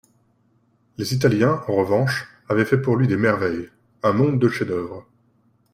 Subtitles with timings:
[0.97, 3.69] Les Italiens, en revanche, avaient fait pour lui des merveilles,
[4.01, 5.05] un monde de chefs-d'oeuvre.